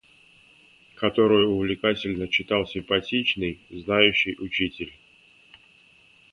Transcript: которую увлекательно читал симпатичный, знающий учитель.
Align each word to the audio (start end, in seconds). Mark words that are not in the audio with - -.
которую 0.95 1.51
увлекательно 1.51 2.27
читал 2.27 2.65
симпатичный, 2.65 3.61
знающий 3.69 4.35
учитель. 4.39 4.91